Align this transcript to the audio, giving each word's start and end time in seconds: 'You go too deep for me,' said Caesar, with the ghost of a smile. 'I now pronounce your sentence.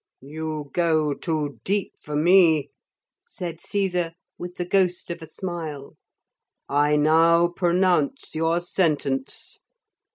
'You 0.19 0.71
go 0.73 1.13
too 1.13 1.59
deep 1.63 1.93
for 1.99 2.15
me,' 2.15 2.71
said 3.27 3.61
Caesar, 3.61 4.13
with 4.35 4.55
the 4.55 4.65
ghost 4.65 5.11
of 5.11 5.21
a 5.21 5.27
smile. 5.27 5.95
'I 6.67 6.95
now 6.97 7.47
pronounce 7.49 8.33
your 8.33 8.61
sentence. 8.61 9.59